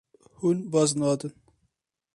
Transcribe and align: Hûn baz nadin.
Hûn 0.37 0.57
baz 0.71 0.89
nadin. 0.99 1.33